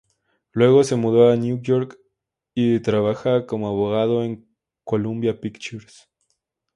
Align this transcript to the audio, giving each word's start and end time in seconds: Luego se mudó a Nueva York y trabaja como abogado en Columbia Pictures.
Luego 0.53 0.83
se 0.83 0.95
mudó 0.95 1.29
a 1.29 1.35
Nueva 1.35 1.61
York 1.61 1.99
y 2.55 2.79
trabaja 2.79 3.45
como 3.45 3.67
abogado 3.67 4.23
en 4.23 4.47
Columbia 4.83 5.39
Pictures. 5.39 6.09